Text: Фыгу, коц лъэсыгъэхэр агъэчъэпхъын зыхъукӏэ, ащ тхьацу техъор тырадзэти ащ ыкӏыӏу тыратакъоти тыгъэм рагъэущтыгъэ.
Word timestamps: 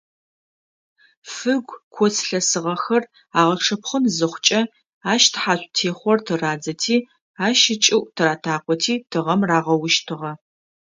Фыгу, 1.33 1.75
коц 1.95 2.15
лъэсыгъэхэр 2.27 3.03
агъэчъэпхъын 3.39 4.03
зыхъукӏэ, 4.15 4.61
ащ 5.11 5.23
тхьацу 5.33 5.71
техъор 5.75 6.19
тырадзэти 6.25 6.95
ащ 7.47 7.59
ыкӏыӏу 7.73 8.09
тыратакъоти 8.15 8.93
тыгъэм 9.11 9.41
рагъэущтыгъэ. 9.49 10.31